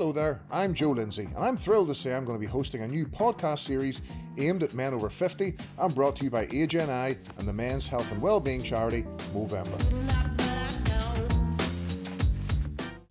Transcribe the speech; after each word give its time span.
Hello 0.00 0.12
there, 0.12 0.40
I'm 0.50 0.72
Joe 0.72 0.92
Lindsay, 0.92 1.24
and 1.24 1.44
I'm 1.44 1.58
thrilled 1.58 1.88
to 1.88 1.94
say 1.94 2.14
I'm 2.14 2.24
going 2.24 2.38
to 2.38 2.40
be 2.40 2.50
hosting 2.50 2.80
a 2.80 2.88
new 2.88 3.04
podcast 3.04 3.58
series 3.58 4.00
aimed 4.38 4.62
at 4.62 4.72
men 4.72 4.94
over 4.94 5.10
50 5.10 5.58
and 5.78 5.94
brought 5.94 6.16
to 6.16 6.24
you 6.24 6.30
by 6.30 6.48
Age 6.50 6.74
NI 6.74 7.18
and 7.36 7.46
the 7.46 7.52
men's 7.52 7.86
health 7.86 8.10
and 8.10 8.22
wellbeing 8.22 8.62
charity 8.62 9.02
Movember. 9.34 9.78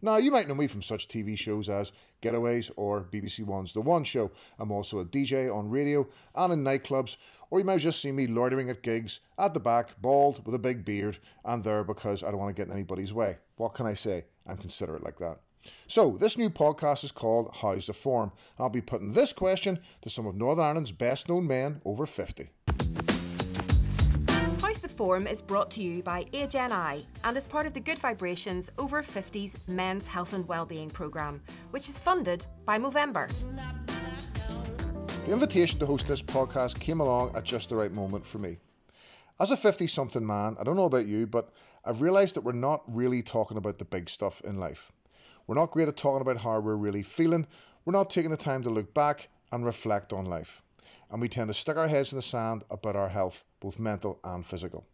Now, 0.02 0.18
you 0.18 0.32
might 0.32 0.48
know 0.48 0.56
me 0.56 0.66
from 0.66 0.82
such 0.82 1.08
TV 1.08 1.38
shows 1.38 1.70
as 1.70 1.92
Getaways 2.24 2.72
or 2.76 3.04
BBC 3.04 3.46
One's 3.46 3.72
The 3.72 3.82
One 3.82 4.04
Show. 4.04 4.32
I'm 4.58 4.72
also 4.72 4.98
a 4.98 5.06
DJ 5.06 5.56
on 5.56 5.70
radio 5.70 6.08
and 6.34 6.52
in 6.52 6.64
nightclubs, 6.64 7.18
or 7.52 7.60
you 7.60 7.66
might 7.66 7.82
just 7.82 8.02
see 8.02 8.12
me 8.12 8.26
loitering 8.26 8.72
at 8.72 8.82
gigs 8.82 9.20
at 9.38 9.54
the 9.54 9.60
back, 9.60 10.02
bald, 10.02 10.44
with 10.44 10.56
a 10.56 10.60
big 10.60 10.86
beard, 10.86 11.20
and 11.46 11.64
there 11.64 11.84
because 11.84 12.24
I 12.24 12.32
don't 12.32 12.40
want 12.40 12.56
to 12.56 12.60
get 12.60 12.68
in 12.68 12.74
anybody's 12.74 13.14
way. 13.14 13.38
What 13.58 13.76
can 13.76 13.86
I 13.86 13.94
say? 13.94 14.26
I'm 14.48 14.58
considerate 14.58 15.04
like 15.04 15.20
that. 15.20 15.38
So, 15.88 16.18
this 16.20 16.38
new 16.38 16.50
podcast 16.50 17.04
is 17.04 17.12
called 17.12 17.52
How's 17.62 17.88
the 17.88 17.94
Form? 17.94 18.32
I'll 18.58 18.70
be 18.70 18.82
putting 18.82 19.14
this 19.14 19.34
question 19.34 19.80
to 20.02 20.10
some 20.10 20.26
of 20.26 20.36
Northern 20.36 20.64
Ireland's 20.64 20.92
best 20.92 21.30
known 21.30 21.48
men 21.48 21.82
over 21.84 22.06
50. 22.06 22.50
How's 24.62 24.80
the 24.80 24.90
Form 24.90 25.26
is 25.26 25.42
brought 25.42 25.72
to 25.72 25.82
you 25.82 26.04
by 26.04 26.26
Age 26.32 26.54
NI 26.54 27.06
and 27.24 27.36
is 27.36 27.48
part 27.48 27.66
of 27.66 27.74
the 27.74 27.80
Good 27.80 27.98
Vibrations 28.00 28.72
Over 28.78 29.02
50s 29.02 29.58
Men's 29.68 30.06
Health 30.06 30.34
and 30.34 30.48
Wellbeing 30.48 30.92
programme, 30.92 31.42
which 31.72 31.90
is 31.90 31.98
funded 31.98 32.46
by 32.66 32.78
Movember. 32.78 33.30
The 35.26 35.34
invitation 35.34 35.80
to 35.80 35.86
host 35.86 36.08
this 36.08 36.22
podcast 36.22 36.80
came 36.80 37.02
along 37.02 37.36
at 37.36 37.44
just 37.44 37.70
the 37.70 37.76
right 37.76 37.92
moment 37.92 38.26
for 38.26 38.38
me. 38.38 38.58
As 39.40 39.52
a 39.52 39.58
50 39.58 39.88
something 39.88 40.26
man, 40.26 40.56
I 40.60 40.64
don't 40.64 40.76
know 40.76 40.86
about 40.86 41.08
you, 41.08 41.26
but 41.26 41.50
I've 41.84 42.02
realised 42.02 42.36
that 42.36 42.44
we're 42.44 42.52
not 42.52 42.84
really 42.88 43.22
talking 43.22 43.58
about 43.58 43.80
the 43.80 43.86
big 43.86 44.10
stuff 44.10 44.42
in 44.42 44.60
life. 44.60 44.92
We're 45.50 45.56
not 45.56 45.72
great 45.72 45.88
at 45.88 45.98
talking 45.98 46.22
about 46.22 46.38
how 46.38 46.60
we're 46.60 46.76
really 46.76 47.02
feeling. 47.02 47.48
We're 47.84 47.94
not 47.94 48.12
taking 48.12 48.30
the 48.30 48.38
time 48.38 48.62
to 48.62 48.70
look 48.70 48.94
back 48.94 49.30
and 49.52 49.66
reflect 49.66 50.14
on 50.14 50.26
life. 50.26 50.62
And 51.10 51.20
we 51.20 51.28
tend 51.28 51.48
to 51.48 51.56
stick 51.56 51.76
our 51.76 51.88
heads 51.88 52.12
in 52.12 52.18
the 52.18 52.22
sand 52.22 52.64
about 52.70 52.96
our 52.96 53.10
health, 53.10 53.46
both 53.60 53.80
mental 53.80 54.20
and 54.24 54.46
physical. 54.46 54.86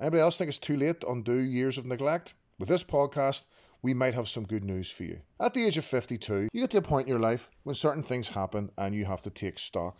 Anybody 0.00 0.22
else 0.22 0.38
think 0.38 0.48
it's 0.48 0.56
too 0.56 0.78
late 0.78 1.00
to 1.02 1.10
undo 1.10 1.34
years 1.34 1.76
of 1.76 1.84
neglect? 1.84 2.32
With 2.58 2.70
this 2.70 2.82
podcast, 2.82 3.48
we 3.82 3.92
might 3.92 4.14
have 4.14 4.30
some 4.30 4.46
good 4.46 4.64
news 4.64 4.90
for 4.90 5.04
you. 5.04 5.20
At 5.38 5.52
the 5.52 5.66
age 5.66 5.76
of 5.76 5.84
52, 5.84 6.48
you 6.54 6.60
get 6.62 6.70
to 6.70 6.78
a 6.78 6.80
point 6.80 7.06
in 7.06 7.10
your 7.10 7.20
life 7.20 7.50
when 7.64 7.74
certain 7.74 8.02
things 8.02 8.30
happen 8.30 8.70
and 8.78 8.94
you 8.94 9.04
have 9.04 9.20
to 9.20 9.30
take 9.30 9.58
stock. 9.58 9.98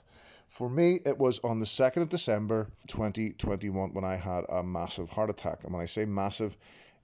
For 0.49 0.71
me, 0.71 1.01
it 1.05 1.19
was 1.19 1.39
on 1.41 1.61
the 1.61 1.67
2nd 1.67 2.01
of 2.01 2.09
December 2.09 2.69
2021 2.87 3.93
when 3.93 4.05
I 4.05 4.17
had 4.17 4.45
a 4.49 4.63
massive 4.63 5.11
heart 5.11 5.29
attack. 5.29 5.65
And 5.65 5.75
when 5.75 5.83
I 5.83 5.87
say 5.87 6.07
massive, 6.07 6.57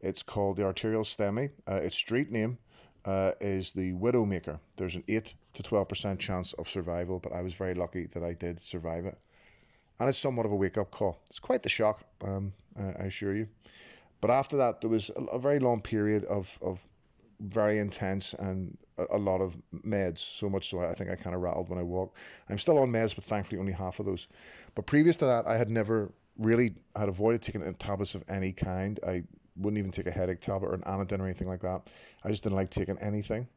it's 0.02 0.22
called 0.22 0.56
the 0.56 0.64
arterial 0.64 1.04
STEMI. 1.04 1.50
Uh, 1.66 1.74
its 1.76 1.96
street 1.96 2.30
name 2.30 2.58
uh, 3.04 3.32
is 3.40 3.72
the 3.72 3.92
Widowmaker. 3.94 4.58
There's 4.76 4.96
an 4.96 5.04
8 5.08 5.34
to 5.54 5.62
12% 5.62 6.18
chance 6.18 6.52
of 6.54 6.68
survival, 6.68 7.20
but 7.20 7.32
I 7.32 7.42
was 7.42 7.54
very 7.54 7.74
lucky 7.74 8.06
that 8.06 8.22
I 8.22 8.34
did 8.34 8.60
survive 8.60 9.06
it. 9.06 9.18
And 10.00 10.08
it's 10.08 10.18
somewhat 10.18 10.46
of 10.46 10.52
a 10.52 10.56
wake 10.56 10.78
up 10.78 10.90
call. 10.90 11.20
It's 11.26 11.38
quite 11.38 11.62
the 11.62 11.68
shock, 11.68 12.04
um, 12.24 12.52
I 12.76 13.04
assure 13.04 13.34
you. 13.34 13.48
But 14.20 14.30
after 14.30 14.56
that, 14.56 14.80
there 14.80 14.90
was 14.90 15.10
a, 15.32 15.38
very 15.38 15.58
long 15.58 15.80
period 15.80 16.24
of, 16.24 16.58
of 16.62 16.80
very 17.40 17.78
intense 17.78 18.34
and 18.34 18.76
a, 18.98 19.06
a, 19.10 19.18
lot 19.18 19.40
of 19.40 19.56
meds. 19.84 20.18
So 20.18 20.48
much 20.48 20.68
so 20.68 20.80
I 20.80 20.94
think 20.94 21.10
I 21.10 21.16
kind 21.16 21.34
of 21.34 21.42
rattled 21.42 21.68
when 21.68 21.78
I 21.78 21.82
walked. 21.82 22.18
I'm 22.48 22.58
still 22.58 22.78
on 22.78 22.90
meds, 22.90 23.14
but 23.14 23.24
thankfully 23.24 23.60
only 23.60 23.72
half 23.72 23.98
of 23.98 24.06
those. 24.06 24.28
But 24.74 24.86
previous 24.86 25.16
to 25.16 25.26
that, 25.26 25.46
I 25.46 25.56
had 25.56 25.70
never 25.70 26.12
really 26.38 26.74
had 26.96 27.08
avoided 27.08 27.42
taking 27.42 27.74
tablets 27.74 28.14
of 28.14 28.24
any 28.28 28.52
kind. 28.52 28.98
I 29.06 29.24
wouldn't 29.56 29.78
even 29.78 29.90
take 29.90 30.06
a 30.06 30.10
headache 30.10 30.40
tablet 30.40 30.68
or 30.68 30.74
an 30.74 30.82
Anadin 30.82 31.20
or 31.20 31.24
anything 31.24 31.48
like 31.48 31.60
that. 31.60 31.90
I 32.24 32.28
just 32.28 32.42
didn't 32.42 32.56
like 32.56 32.70
taking 32.70 32.98
anything. 32.98 33.48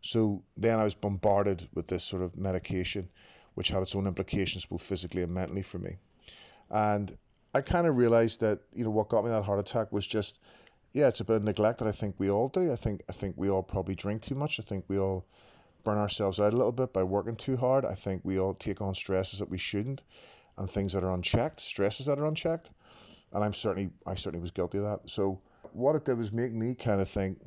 So 0.00 0.42
then 0.56 0.78
I 0.78 0.84
was 0.84 0.94
bombarded 0.94 1.68
with 1.74 1.86
this 1.88 2.04
sort 2.04 2.22
of 2.22 2.36
medication, 2.36 3.08
which 3.54 3.68
had 3.68 3.82
its 3.82 3.96
own 3.96 4.06
implications 4.06 4.66
both 4.66 4.82
physically 4.82 5.22
and 5.22 5.32
mentally 5.32 5.62
for 5.62 5.78
me. 5.78 5.96
And 6.70 7.16
I 7.54 7.60
kind 7.62 7.86
of 7.86 7.96
realized 7.96 8.40
that 8.40 8.60
you 8.72 8.84
know 8.84 8.90
what 8.90 9.08
got 9.08 9.24
me 9.24 9.30
that 9.30 9.44
heart 9.44 9.58
attack 9.58 9.90
was 9.92 10.06
just 10.06 10.40
yeah, 10.92 11.08
it's 11.08 11.20
a 11.20 11.24
bit 11.24 11.36
of 11.36 11.44
neglect 11.44 11.80
that 11.80 11.88
I 11.88 11.92
think 11.92 12.14
we 12.18 12.30
all 12.30 12.48
do. 12.48 12.72
I 12.72 12.76
think 12.76 13.02
I 13.08 13.12
think 13.12 13.34
we 13.36 13.50
all 13.50 13.62
probably 13.62 13.94
drink 13.94 14.22
too 14.22 14.34
much. 14.34 14.60
I 14.60 14.62
think 14.62 14.84
we 14.88 14.98
all 14.98 15.26
burn 15.82 15.98
ourselves 15.98 16.40
out 16.40 16.52
a 16.52 16.56
little 16.56 16.72
bit 16.72 16.92
by 16.92 17.02
working 17.02 17.36
too 17.36 17.56
hard. 17.56 17.84
I 17.84 17.94
think 17.94 18.22
we 18.24 18.38
all 18.38 18.54
take 18.54 18.80
on 18.80 18.94
stresses 18.94 19.38
that 19.38 19.50
we 19.50 19.58
shouldn't 19.58 20.02
and 20.56 20.68
things 20.68 20.92
that 20.92 21.04
are 21.04 21.12
unchecked, 21.12 21.60
stresses 21.60 22.06
that 22.06 22.18
are 22.18 22.26
unchecked 22.26 22.70
and 23.32 23.44
I'm 23.44 23.52
certainly 23.52 23.90
I 24.06 24.14
certainly 24.14 24.40
was 24.40 24.50
guilty 24.50 24.78
of 24.78 24.84
that. 24.84 25.00
So 25.06 25.40
what 25.72 25.96
it 25.96 26.04
did 26.04 26.18
was 26.18 26.32
make 26.32 26.52
me 26.52 26.74
kind 26.74 27.00
of 27.00 27.08
think 27.08 27.38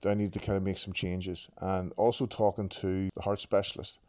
that 0.00 0.10
I 0.10 0.14
needed 0.14 0.34
to 0.34 0.38
kind 0.40 0.56
of 0.56 0.62
make 0.62 0.78
some 0.78 0.92
changes, 0.92 1.48
and 1.60 1.92
also 1.96 2.26
talking 2.26 2.68
to 2.68 3.08
the 3.14 3.22
heart 3.22 3.40
specialist, 3.40 4.00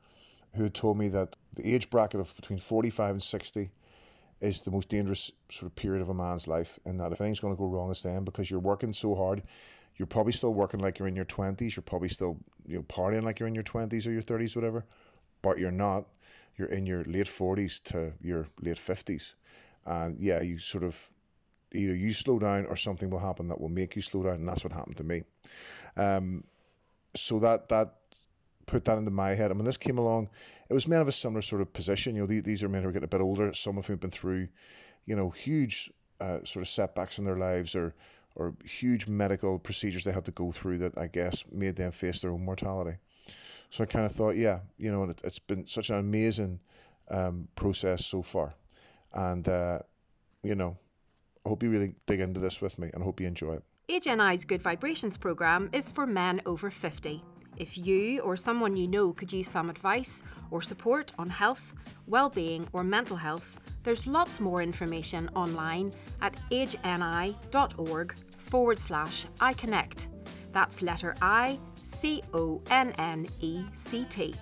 who 0.56 0.63
had 0.63 0.74
told 0.74 0.97
me 0.97 1.07
that 1.09 1.36
the 1.56 1.74
age 1.74 1.90
bracket 1.90 2.19
of 2.19 2.36
between 2.36 2.59
45 2.59 3.12
and 3.12 3.24
60 3.24 3.69
is 4.40 4.62
the 4.62 4.72
most 4.72 4.90
dangerous 4.90 5.31
sort 5.50 5.72
of 5.72 5.75
period 5.75 6.02
of 6.02 6.09
a 6.09 6.13
man's 6.13 6.47
life, 6.47 6.80
and 6.86 7.00
that 7.00 7.12
if 7.12 7.22
anything's 7.22 7.40
going 7.40 7.53
to 7.53 7.57
go 7.57 7.68
wrong, 7.68 7.90
it's 7.90 8.03
then 8.03 8.24
because 8.24 8.52
you're 8.52 8.59
working 8.59 8.94
so 8.94 9.16
hard. 9.16 9.44
You're 9.96 10.07
probably 10.07 10.34
still 10.34 10.53
working 10.53 10.80
like 10.80 11.00
you're 11.00 11.07
in 11.07 11.16
your 11.16 11.25
20s. 11.25 11.75
You're 11.75 11.81
probably 11.84 12.09
still 12.09 12.38
you 12.68 12.75
know 12.75 12.84
partying 12.84 13.24
like 13.24 13.40
you're 13.40 13.47
in 13.47 13.56
your 13.56 13.63
20s 13.63 14.06
or 14.06 14.12
your 14.12 14.22
30s, 14.22 14.56
whatever, 14.56 14.86
but 15.41 15.57
you're 15.57 15.72
not. 15.72 16.06
You're 16.57 16.69
in 16.69 16.86
your 16.86 17.03
late 17.03 17.28
40s 17.28 17.84
to 17.86 18.13
your 18.22 18.47
late 18.62 18.78
50s 18.78 19.36
and 19.88 20.18
yeah, 20.20 20.42
you 20.42 20.59
sort 20.59 20.84
of 20.84 20.96
either 21.74 21.96
you 21.96 22.14
slow 22.14 22.40
down 22.40 22.66
or 22.66 22.75
something 22.75 23.09
will 23.09 23.20
happen 23.20 23.48
that 23.48 23.59
will 23.59 23.70
make 23.70 23.96
you 23.96 24.02
slow 24.02 24.24
down, 24.24 24.36
and 24.36 24.48
that's 24.48 24.64
what 24.64 24.74
happened 24.74 24.98
to 24.98 25.03
me. 25.03 25.24
Um, 25.96 26.44
so 27.16 27.40
that 27.40 27.70
that 27.70 27.94
put 28.66 28.86
that 28.86 28.98
into 28.98 29.12
my 29.12 29.30
head. 29.30 29.50
I 29.50 29.53
mean, 29.53 29.66
this 29.66 29.78
came 29.78 29.98
along, 29.98 30.30
it 30.70 30.74
was 30.74 30.88
men 30.88 31.02
of 31.02 31.08
a 31.08 31.12
similar 31.12 31.42
sort 31.42 31.62
of 31.62 31.72
position. 31.74 32.16
You 32.16 32.22
know, 32.22 32.28
these 32.28 32.64
are 32.64 32.70
men 32.70 32.84
who 32.84 32.90
are 32.90 32.92
getting 32.92 33.06
a 33.06 33.08
bit 33.08 33.22
older. 33.22 33.53
Some 33.53 33.78
of 33.78 33.88
whom 33.88 33.94
have 33.94 34.02
been 34.02 34.12
through, 34.12 34.50
you 35.06 35.16
know, 35.16 35.30
huge 35.30 35.92
uh, 36.19 36.44
sort 36.44 36.62
of 36.62 36.68
setbacks 36.68 37.18
in 37.18 37.25
their 37.25 37.38
lives 37.38 37.75
or 37.75 37.96
or 38.36 38.54
huge 38.64 39.08
medical 39.08 39.58
procedures 39.58 40.04
they 40.04 40.12
had 40.12 40.25
to 40.25 40.31
go 40.31 40.52
through 40.52 40.78
that 40.78 40.96
I 40.96 41.08
guess 41.08 41.44
made 41.52 41.75
them 41.75 41.92
face 41.92 42.19
their 42.19 42.31
own 42.31 42.46
mortality. 42.46 42.98
So 43.69 43.84
I 43.84 43.88
kind 43.88 44.06
of 44.06 44.12
thought, 44.12 44.36
yeah, 44.36 44.59
you 44.78 44.92
know, 44.92 45.04
it, 45.06 45.22
has 45.24 45.40
been 45.40 45.66
such 45.66 45.90
an 45.90 45.96
amazing 45.96 46.59
um, 47.09 47.48
process 47.56 48.06
so 48.06 48.22
far. 48.22 48.54
And, 49.17 49.50
uh, 49.50 49.79
you 50.44 50.55
know, 50.55 50.78
I 51.45 51.50
hope 51.50 51.63
you 51.63 51.69
really 51.69 51.95
dig 52.05 52.19
into 52.22 52.39
this 52.39 52.61
with 52.61 52.78
me 52.79 52.89
and 52.94 53.01
I 53.01 53.05
hope 53.05 53.19
you 53.19 53.28
enjoy 53.28 53.55
it. 53.55 53.63
Age 53.89 54.05
NI's 54.05 54.45
Good 54.45 54.61
Vibrations 54.61 55.17
programme 55.17 55.69
is 55.73 55.89
for 55.89 56.05
men 56.05 56.41
over 56.45 56.69
50. 56.69 57.23
If 57.57 57.77
you 57.77 58.19
or 58.19 58.38
someone 58.38 58.77
you 58.77 58.88
know 58.88 59.13
could 59.13 59.33
use 59.33 59.47
some 59.47 59.69
advice 59.69 60.23
or 60.51 60.61
support 60.61 61.11
on 61.17 61.29
health, 61.29 61.73
well-being 62.06 62.67
or 62.73 62.83
mental 62.83 63.17
health, 63.17 63.59
there's 63.83 64.06
lots 64.06 64.39
more 64.39 64.61
information 64.61 65.29
online 65.35 65.94
at 66.22 66.35
ageni.org 66.51 68.16
forward 68.38 68.79
slash 68.79 69.25
iConnect. 69.39 70.07
That's 70.51 70.81
letter 70.81 71.16
I 71.22 71.59
C 71.83 72.22
O 72.33 72.61
N 72.69 72.91
N 72.97 73.27
E 73.39 73.63
C 73.73 74.06
T 74.09 74.35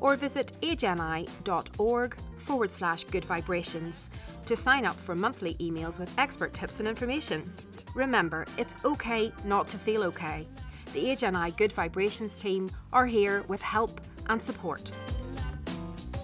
or 0.00 0.16
visit 0.16 0.52
ageni.org 0.62 2.16
forward 2.36 2.72
slash 2.72 3.04
good 3.04 3.24
vibrations 3.24 4.10
to 4.46 4.56
sign 4.56 4.84
up 4.86 4.96
for 4.96 5.14
monthly 5.14 5.54
emails 5.54 5.98
with 5.98 6.12
expert 6.18 6.54
tips 6.54 6.80
and 6.80 6.88
information. 6.88 7.52
Remember, 7.94 8.46
it's 8.56 8.76
okay 8.84 9.32
not 9.44 9.68
to 9.68 9.78
feel 9.78 10.04
okay. 10.04 10.46
The 10.92 11.10
Age 11.10 11.22
NI 11.22 11.50
Good 11.56 11.72
Vibrations 11.72 12.38
team 12.38 12.70
are 12.92 13.06
here 13.06 13.42
with 13.48 13.60
help 13.60 14.00
and 14.28 14.42
support. 14.42 14.90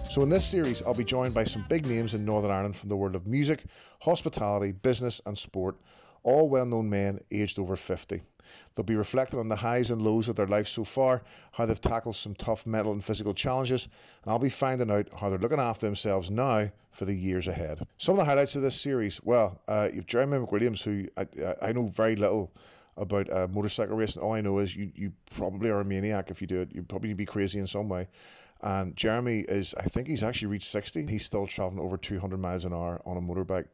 So, 0.09 0.21
in 0.23 0.29
this 0.29 0.45
series, 0.45 0.81
I'll 0.83 0.93
be 0.93 1.03
joined 1.03 1.33
by 1.33 1.43
some 1.43 1.65
big 1.67 1.85
names 1.85 2.13
in 2.13 2.23
Northern 2.23 2.51
Ireland 2.51 2.75
from 2.75 2.89
the 2.89 2.95
world 2.95 3.15
of 3.15 3.27
music, 3.27 3.65
hospitality, 4.01 4.71
business, 4.71 5.21
and 5.25 5.37
sport, 5.37 5.75
all 6.23 6.49
well 6.49 6.65
known 6.65 6.89
men 6.89 7.19
aged 7.31 7.59
over 7.59 7.75
50. 7.75 8.21
They'll 8.73 8.85
be 8.85 8.95
reflecting 8.95 9.39
on 9.39 9.49
the 9.49 9.55
highs 9.55 9.91
and 9.91 10.01
lows 10.01 10.29
of 10.29 10.35
their 10.35 10.47
life 10.47 10.67
so 10.67 10.83
far, 10.83 11.23
how 11.51 11.65
they've 11.65 11.79
tackled 11.79 12.15
some 12.15 12.35
tough 12.35 12.65
mental 12.65 12.93
and 12.93 13.03
physical 13.03 13.33
challenges, 13.33 13.87
and 14.23 14.31
I'll 14.31 14.39
be 14.39 14.49
finding 14.49 14.91
out 14.91 15.07
how 15.19 15.29
they're 15.29 15.39
looking 15.39 15.59
after 15.59 15.85
themselves 15.85 16.31
now 16.31 16.67
for 16.91 17.05
the 17.05 17.13
years 17.13 17.47
ahead. 17.47 17.85
Some 17.97 18.13
of 18.13 18.19
the 18.19 18.25
highlights 18.25 18.55
of 18.55 18.61
this 18.61 18.79
series 18.79 19.21
well, 19.23 19.61
uh, 19.67 19.89
you've 19.93 20.07
Jeremy 20.07 20.37
McWilliams, 20.37 20.83
who 20.83 21.05
I, 21.17 21.69
I 21.69 21.71
know 21.73 21.87
very 21.87 22.15
little 22.15 22.51
about 22.97 23.31
uh, 23.31 23.47
motorcycle 23.51 23.95
racing. 23.95 24.21
All 24.21 24.33
I 24.33 24.41
know 24.41 24.59
is 24.59 24.75
you, 24.75 24.91
you 24.95 25.11
probably 25.35 25.69
are 25.69 25.81
a 25.81 25.85
maniac 25.85 26.31
if 26.31 26.41
you 26.41 26.47
do 26.47 26.61
it. 26.61 26.73
You 26.73 26.83
probably 26.83 27.13
be 27.13 27.25
crazy 27.25 27.59
in 27.59 27.67
some 27.67 27.89
way. 27.89 28.07
And 28.61 28.95
Jeremy 28.95 29.39
is, 29.39 29.75
I 29.75 29.83
think 29.83 30.07
he's 30.07 30.23
actually 30.23 30.47
reached 30.47 30.69
60. 30.69 31.05
He's 31.07 31.25
still 31.25 31.45
traveling 31.45 31.79
over 31.79 31.97
200 31.97 32.37
miles 32.37 32.65
an 32.65 32.73
hour 32.73 33.01
on 33.05 33.17
a 33.17 33.21
motorbike. 33.21 33.67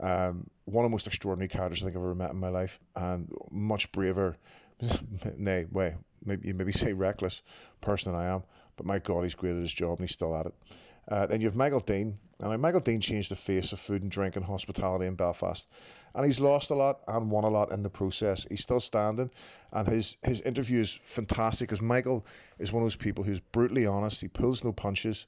Um, 0.00 0.46
one 0.64 0.84
of 0.84 0.90
the 0.90 0.94
most 0.94 1.06
extraordinary 1.06 1.48
characters 1.48 1.82
I 1.82 1.86
think 1.86 1.96
I've 1.96 2.02
ever 2.02 2.14
met 2.14 2.30
in 2.30 2.38
my 2.38 2.48
life, 2.48 2.78
and 2.96 3.30
much 3.50 3.90
braver, 3.92 4.36
nay, 5.36 5.66
way, 5.70 5.96
maybe 6.24 6.52
maybe 6.52 6.72
say 6.82 6.92
reckless 6.92 7.42
person 7.80 8.12
than 8.12 8.20
I 8.20 8.26
am. 8.34 8.42
But 8.76 8.86
my 8.86 8.98
God, 8.98 9.22
he's 9.22 9.34
great 9.34 9.52
at 9.52 9.58
his 9.58 9.72
job 9.72 9.98
and 9.98 10.00
he's 10.00 10.14
still 10.14 10.36
at 10.36 10.46
it. 10.46 10.54
Uh, 11.08 11.26
then 11.26 11.40
you 11.40 11.46
have 11.46 11.56
Michael 11.56 11.80
Deane, 11.80 12.18
And 12.40 12.62
Michael 12.62 12.80
Deane 12.80 13.00
changed 13.00 13.30
the 13.30 13.36
face 13.36 13.72
of 13.72 13.80
food 13.80 14.02
and 14.02 14.10
drink 14.10 14.36
and 14.36 14.44
hospitality 14.44 15.06
in 15.06 15.14
Belfast. 15.14 15.68
And 16.14 16.24
he's 16.24 16.40
lost 16.40 16.70
a 16.70 16.74
lot 16.74 17.00
and 17.08 17.30
won 17.30 17.44
a 17.44 17.48
lot 17.48 17.72
in 17.72 17.82
the 17.82 17.90
process. 17.90 18.46
He's 18.48 18.62
still 18.62 18.80
standing, 18.80 19.30
and 19.72 19.88
his, 19.88 20.16
his 20.22 20.42
interview 20.42 20.80
is 20.80 20.92
fantastic 20.94 21.68
because 21.68 21.82
Michael 21.82 22.26
is 22.58 22.72
one 22.72 22.82
of 22.82 22.84
those 22.84 22.96
people 22.96 23.24
who's 23.24 23.40
brutally 23.40 23.86
honest. 23.86 24.20
He 24.20 24.28
pulls 24.28 24.62
no 24.62 24.72
punches, 24.72 25.26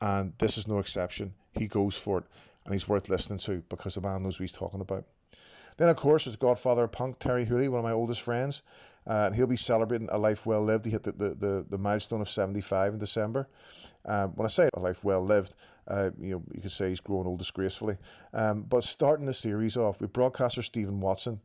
and 0.00 0.32
this 0.38 0.56
is 0.56 0.68
no 0.68 0.78
exception. 0.78 1.34
He 1.54 1.66
goes 1.66 1.96
for 1.98 2.18
it, 2.18 2.24
and 2.70 2.76
he's 2.76 2.88
worth 2.88 3.08
listening 3.08 3.40
to 3.40 3.64
because 3.68 3.96
the 3.96 4.00
man 4.00 4.22
knows 4.22 4.38
what 4.38 4.44
he's 4.44 4.52
talking 4.52 4.80
about. 4.80 5.04
Then, 5.76 5.88
of 5.88 5.96
course, 5.96 6.24
there's 6.24 6.36
Godfather 6.36 6.86
Punk, 6.86 7.18
Terri 7.18 7.44
Hooley, 7.44 7.68
one 7.68 7.80
of 7.80 7.84
my 7.84 7.90
oldest 7.90 8.22
friends. 8.22 8.62
Uh, 9.08 9.24
and 9.26 9.34
he'll 9.34 9.48
be 9.48 9.56
celebrating 9.56 10.08
a 10.12 10.18
life 10.18 10.46
well 10.46 10.62
lived. 10.62 10.84
He 10.84 10.92
hit 10.92 11.02
the, 11.02 11.10
the, 11.10 11.28
the, 11.30 11.66
the 11.68 11.78
milestone 11.78 12.20
of 12.20 12.28
75 12.28 12.92
in 12.92 13.00
December. 13.00 13.48
Um, 14.04 14.30
when 14.36 14.44
I 14.46 14.48
say 14.48 14.68
a 14.72 14.78
life 14.78 15.02
well 15.02 15.20
lived, 15.20 15.56
uh, 15.88 16.10
you 16.16 16.32
know, 16.32 16.44
you 16.54 16.60
could 16.60 16.70
say 16.70 16.90
he's 16.90 17.00
grown 17.00 17.26
old 17.26 17.40
disgracefully. 17.40 17.96
Um, 18.32 18.62
but 18.62 18.84
starting 18.84 19.26
the 19.26 19.32
series 19.32 19.76
off 19.76 20.00
with 20.00 20.12
broadcaster 20.12 20.62
Stephen 20.62 21.00
Watson, 21.00 21.40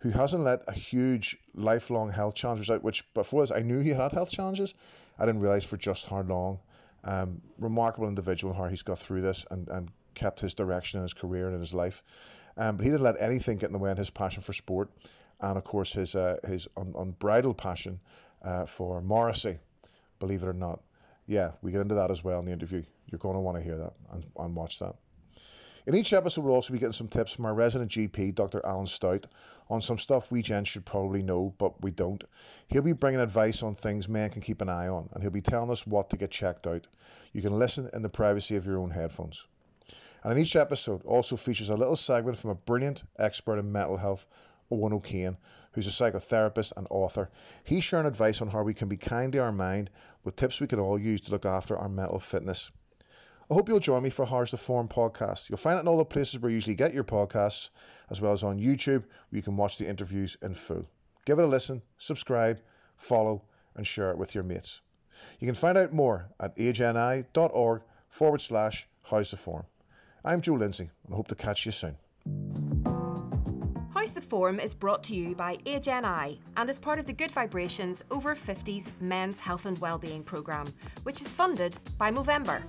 who 0.00 0.10
hasn't 0.10 0.44
let 0.44 0.60
a 0.68 0.72
huge 0.72 1.38
lifelong 1.54 2.10
health 2.10 2.34
challenge 2.34 2.68
out, 2.68 2.82
which 2.82 3.10
before 3.14 3.40
this, 3.40 3.52
I 3.52 3.60
knew 3.60 3.78
he 3.78 3.90
had 3.90 4.12
health 4.12 4.30
challenges. 4.30 4.74
I 5.18 5.24
didn't 5.24 5.40
realise 5.40 5.64
for 5.64 5.78
just 5.78 6.10
how 6.10 6.20
long. 6.20 6.60
Um, 7.04 7.40
remarkable 7.58 8.08
individual 8.08 8.52
how 8.52 8.66
he's 8.66 8.82
got 8.82 8.98
through 8.98 9.22
this 9.22 9.46
and, 9.50 9.68
and 9.68 9.90
kept 10.18 10.40
his 10.40 10.54
direction 10.54 10.98
in 10.98 11.02
his 11.02 11.14
career 11.14 11.46
and 11.46 11.54
in 11.54 11.60
his 11.60 11.74
life. 11.74 12.02
Um, 12.56 12.76
but 12.76 12.84
he 12.84 12.90
didn't 12.90 13.04
let 13.04 13.20
anything 13.20 13.56
get 13.56 13.66
in 13.66 13.72
the 13.72 13.78
way 13.78 13.90
of 13.90 13.98
his 13.98 14.10
passion 14.10 14.42
for 14.42 14.52
sport 14.52 14.90
and, 15.40 15.56
of 15.56 15.64
course, 15.64 15.92
his, 15.92 16.14
uh, 16.16 16.38
his 16.46 16.66
un- 16.76 16.94
unbridled 16.98 17.56
passion 17.56 18.00
uh, 18.42 18.66
for 18.66 19.00
Morrissey, 19.00 19.58
believe 20.18 20.42
it 20.42 20.48
or 20.48 20.52
not. 20.52 20.80
Yeah, 21.26 21.52
we 21.62 21.70
get 21.70 21.80
into 21.80 21.94
that 21.94 22.10
as 22.10 22.24
well 22.24 22.40
in 22.40 22.46
the 22.46 22.52
interview. 22.52 22.82
You're 23.06 23.18
going 23.18 23.36
to 23.36 23.40
want 23.40 23.56
to 23.56 23.62
hear 23.62 23.76
that 23.78 23.92
and, 24.12 24.24
and 24.38 24.54
watch 24.56 24.78
that. 24.80 24.96
In 25.88 25.94
each 25.94 26.12
episode, 26.12 26.44
we'll 26.44 26.54
also 26.54 26.74
be 26.74 26.78
getting 26.78 26.92
some 26.92 27.08
tips 27.08 27.32
from 27.32 27.46
our 27.46 27.54
resident 27.54 27.90
GP, 27.90 28.34
Dr. 28.34 28.60
Alan 28.62 28.84
Stout, 28.84 29.26
on 29.70 29.80
some 29.80 29.96
stuff 29.96 30.30
we 30.30 30.42
gents 30.42 30.68
should 30.68 30.84
probably 30.84 31.22
know, 31.22 31.54
but 31.56 31.80
we 31.82 31.90
don't. 31.90 32.24
He'll 32.66 32.82
be 32.82 32.92
bringing 32.92 33.20
advice 33.20 33.62
on 33.62 33.74
things 33.74 34.06
men 34.06 34.28
can 34.28 34.42
keep 34.42 34.60
an 34.60 34.68
eye 34.68 34.88
on, 34.88 35.08
and 35.12 35.22
he'll 35.22 35.30
be 35.30 35.40
telling 35.40 35.70
us 35.70 35.86
what 35.86 36.10
to 36.10 36.18
get 36.18 36.30
checked 36.30 36.66
out. 36.66 36.86
You 37.32 37.40
can 37.40 37.58
listen 37.58 37.88
in 37.94 38.02
the 38.02 38.10
privacy 38.10 38.54
of 38.56 38.66
your 38.66 38.78
own 38.78 38.90
headphones. 38.90 39.46
And 40.22 40.32
in 40.32 40.38
each 40.38 40.56
episode 40.56 41.04
also 41.04 41.36
features 41.36 41.70
a 41.70 41.76
little 41.76 41.96
segment 41.96 42.36
from 42.36 42.50
a 42.50 42.54
brilliant 42.54 43.04
expert 43.18 43.58
in 43.58 43.70
mental 43.70 43.96
health, 43.96 44.26
Owen 44.70 44.92
O'Kane, 44.92 45.36
who's 45.72 45.86
a 45.86 45.90
psychotherapist 45.90 46.72
and 46.76 46.86
author. 46.90 47.30
He's 47.64 47.84
sharing 47.84 48.06
advice 48.06 48.42
on 48.42 48.48
how 48.48 48.62
we 48.62 48.74
can 48.74 48.88
be 48.88 48.96
kind 48.96 49.32
to 49.32 49.38
our 49.38 49.52
mind 49.52 49.90
with 50.24 50.36
tips 50.36 50.60
we 50.60 50.66
can 50.66 50.80
all 50.80 50.98
use 50.98 51.20
to 51.22 51.30
look 51.30 51.46
after 51.46 51.78
our 51.78 51.88
mental 51.88 52.18
fitness. 52.18 52.70
I 53.50 53.54
hope 53.54 53.68
you'll 53.68 53.80
join 53.80 54.02
me 54.02 54.10
for 54.10 54.26
How's 54.26 54.50
the 54.50 54.58
Form 54.58 54.88
podcast. 54.88 55.48
You'll 55.48 55.56
find 55.56 55.78
it 55.78 55.80
in 55.80 55.88
all 55.88 55.96
the 55.96 56.04
places 56.04 56.38
where 56.38 56.50
you 56.50 56.56
usually 56.56 56.74
get 56.74 56.92
your 56.92 57.04
podcasts, 57.04 57.70
as 58.10 58.20
well 58.20 58.32
as 58.32 58.44
on 58.44 58.60
YouTube, 58.60 59.04
where 59.04 59.38
you 59.38 59.42
can 59.42 59.56
watch 59.56 59.78
the 59.78 59.88
interviews 59.88 60.36
in 60.42 60.52
full. 60.52 60.86
Give 61.24 61.38
it 61.38 61.44
a 61.44 61.48
listen, 61.48 61.80
subscribe, 61.96 62.60
follow, 62.96 63.44
and 63.76 63.86
share 63.86 64.10
it 64.10 64.18
with 64.18 64.34
your 64.34 64.44
mates. 64.44 64.82
You 65.40 65.46
can 65.46 65.54
find 65.54 65.78
out 65.78 65.94
more 65.94 66.28
at 66.40 66.56
ageni.org 66.56 67.82
forward 68.08 68.40
slash 68.42 68.86
How's 69.04 69.30
the 69.30 69.38
Form. 69.38 69.64
I'm 70.28 70.42
Joe 70.42 70.52
Lindsay 70.52 70.90
and 71.06 71.14
I 71.14 71.16
hope 71.16 71.28
to 71.28 71.34
catch 71.34 71.64
you 71.64 71.72
soon. 71.72 71.96
How's 73.94 74.12
the 74.12 74.20
Form 74.20 74.60
is 74.60 74.74
brought 74.74 75.02
to 75.04 75.14
you 75.14 75.34
by 75.34 75.56
Age 75.64 75.86
NI 75.86 76.38
and 76.58 76.68
is 76.68 76.78
part 76.78 76.98
of 76.98 77.06
the 77.06 77.14
Good 77.14 77.30
Vibrations 77.30 78.04
Over 78.10 78.34
50s 78.34 78.90
Men's 79.00 79.40
Health 79.40 79.64
and 79.64 79.78
Wellbeing 79.78 80.22
programme, 80.22 80.74
which 81.04 81.22
is 81.22 81.32
funded 81.32 81.78
by 81.96 82.10
Movember. 82.10 82.62